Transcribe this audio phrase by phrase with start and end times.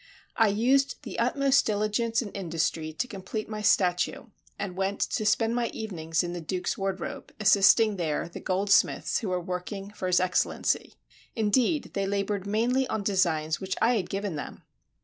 [0.35, 5.53] I used the utmost diligence and industry to complete my statue, and went to spend
[5.55, 10.19] my evenings in the Duke's wardrobe, assisting there the goldsmiths who were working for his
[10.19, 10.95] Excellency.
[11.35, 14.63] Indeed, they labored mainly on designs which I had given them.